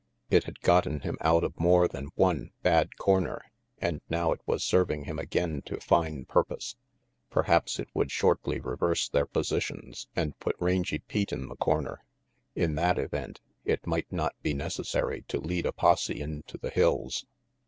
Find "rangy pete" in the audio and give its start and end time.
10.57-11.31